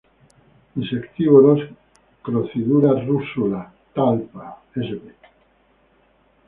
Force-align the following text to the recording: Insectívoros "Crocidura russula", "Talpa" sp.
Insectívoros 0.79 1.61
"Crocidura 2.23 2.91
russula", 3.05 3.61
"Talpa" 3.93 4.57
sp. 4.73 5.03